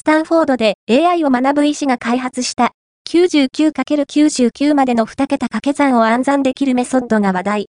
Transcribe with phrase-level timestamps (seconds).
[0.00, 2.72] スタンフォードで AI を学ぶ医師が開発した
[3.10, 7.58] 99×99 までの2桁掛け算を暗算できるメソッドが話題。